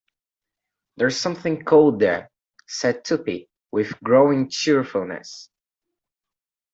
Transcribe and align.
"There 0.97 1.05
is 1.09 1.21
something 1.21 1.63
cold 1.63 1.99
there," 1.99 2.31
said 2.65 3.05
Tuppy, 3.05 3.51
with 3.71 4.01
growing 4.03 4.49
cheerfulness. 4.49 5.51